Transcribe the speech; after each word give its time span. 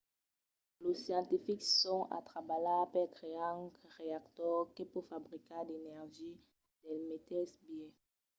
los 0.81 0.97
scientifics 1.03 1.67
son 1.83 2.01
a 2.09 2.23
trabalhar 2.29 2.85
per 2.93 3.07
crear 3.17 3.51
un 3.63 3.69
reactor 3.99 4.57
que 4.75 4.83
pòt 4.91 5.05
fabricar 5.13 5.61
d'energia 5.65 6.35
del 6.83 6.99
meteis 7.09 7.51
biais 7.65 7.95